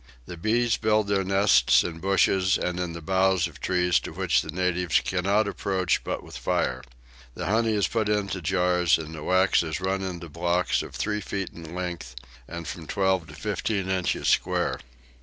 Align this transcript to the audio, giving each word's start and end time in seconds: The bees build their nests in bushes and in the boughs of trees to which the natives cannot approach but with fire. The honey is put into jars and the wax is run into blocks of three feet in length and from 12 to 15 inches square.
The 0.25 0.35
bees 0.35 0.77
build 0.77 1.09
their 1.09 1.23
nests 1.23 1.83
in 1.83 1.99
bushes 1.99 2.57
and 2.57 2.79
in 2.79 2.93
the 2.93 3.03
boughs 3.03 3.45
of 3.47 3.59
trees 3.59 3.99
to 3.99 4.11
which 4.11 4.41
the 4.41 4.49
natives 4.49 4.99
cannot 4.99 5.47
approach 5.47 6.03
but 6.03 6.23
with 6.23 6.35
fire. 6.35 6.81
The 7.35 7.45
honey 7.45 7.73
is 7.73 7.87
put 7.87 8.09
into 8.09 8.41
jars 8.41 8.97
and 8.97 9.13
the 9.13 9.21
wax 9.23 9.61
is 9.61 9.79
run 9.79 10.01
into 10.01 10.27
blocks 10.27 10.81
of 10.81 10.95
three 10.95 11.21
feet 11.21 11.51
in 11.53 11.75
length 11.75 12.15
and 12.47 12.67
from 12.67 12.87
12 12.87 13.27
to 13.27 13.33
15 13.35 13.89
inches 13.91 14.27
square. 14.27 14.79